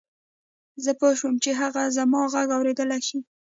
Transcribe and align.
زه 0.83 0.91
پوه 0.99 1.13
شوم 1.19 1.35
چې 1.43 1.51
هغه 1.61 1.81
زما 1.97 2.21
غږ 2.33 2.47
اورېدلای 2.57 3.01
شي. 3.07 3.17